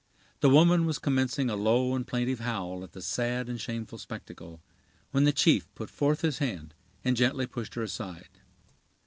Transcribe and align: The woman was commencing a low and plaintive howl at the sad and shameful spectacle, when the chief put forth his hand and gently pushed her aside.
The 0.39 0.49
woman 0.49 0.87
was 0.87 0.97
commencing 0.97 1.47
a 1.47 1.55
low 1.55 1.93
and 1.93 2.07
plaintive 2.07 2.39
howl 2.39 2.83
at 2.83 2.93
the 2.93 3.03
sad 3.03 3.47
and 3.47 3.61
shameful 3.61 3.99
spectacle, 3.99 4.59
when 5.11 5.25
the 5.25 5.31
chief 5.31 5.69
put 5.75 5.91
forth 5.91 6.21
his 6.21 6.39
hand 6.39 6.73
and 7.03 7.15
gently 7.15 7.45
pushed 7.45 7.75
her 7.75 7.83
aside. 7.83 8.39